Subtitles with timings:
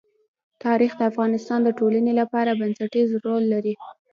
[0.63, 3.73] تاریخ د افغانستان د ټولنې لپاره بنسټيز رول لري.